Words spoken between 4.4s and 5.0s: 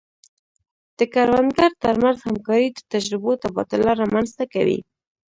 کوي.